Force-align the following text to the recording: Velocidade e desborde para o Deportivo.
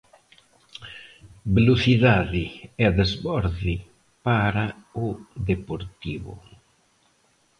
Velocidade 1.57 2.43
e 2.83 2.87
desborde 2.99 3.75
para 4.27 4.65
o 5.05 5.07
Deportivo. 5.49 6.33